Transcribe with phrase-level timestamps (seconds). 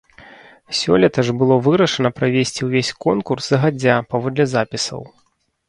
[0.77, 5.01] Сёлета ж было вырашана правесці ўвесь конкурс загадзя паводле запісаў.